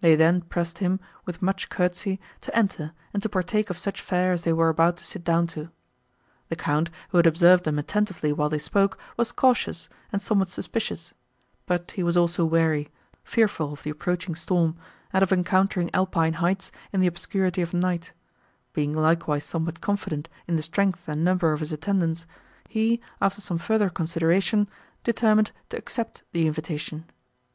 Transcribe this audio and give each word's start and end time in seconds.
They 0.00 0.16
then 0.16 0.40
pressed 0.40 0.78
him, 0.78 0.98
with 1.26 1.42
much 1.42 1.68
courtesy, 1.68 2.18
to 2.40 2.56
enter, 2.56 2.92
and 3.12 3.22
to 3.22 3.28
partake 3.28 3.68
of 3.68 3.76
such 3.76 4.00
fare 4.00 4.32
as 4.32 4.40
they 4.40 4.52
were 4.54 4.70
about 4.70 4.96
to 4.96 5.04
sit 5.04 5.22
down 5.24 5.46
to. 5.48 5.68
The 6.48 6.56
Count, 6.56 6.88
who 7.10 7.18
had 7.18 7.26
observed 7.26 7.64
them 7.64 7.78
attentively 7.78 8.32
while 8.32 8.48
they 8.48 8.58
spoke, 8.58 8.96
was 9.18 9.30
cautious, 9.30 9.90
and 10.10 10.22
somewhat 10.22 10.48
suspicious; 10.48 11.12
but 11.66 11.90
he 11.90 12.02
was 12.02 12.16
also 12.16 12.46
weary, 12.46 12.88
fearful 13.24 13.74
of 13.74 13.82
the 13.82 13.90
approaching 13.90 14.34
storm, 14.34 14.74
and 15.12 15.22
of 15.22 15.32
encountering 15.32 15.90
alpine 15.92 16.32
heights 16.40 16.72
in 16.90 17.02
the 17.02 17.06
obscurity 17.06 17.60
of 17.60 17.74
night; 17.74 18.12
being 18.72 18.94
likewise 18.94 19.44
somewhat 19.44 19.82
confident 19.82 20.30
in 20.46 20.56
the 20.56 20.62
strength 20.62 21.06
and 21.08 21.22
number 21.22 21.52
of 21.52 21.60
his 21.60 21.74
attendants, 21.74 22.26
he, 22.70 23.02
after 23.20 23.42
some 23.42 23.58
further 23.58 23.90
consideration, 23.90 24.66
determined 25.04 25.52
to 25.68 25.76
accept 25.76 26.22
the 26.32 26.46
invitation. 26.46 27.04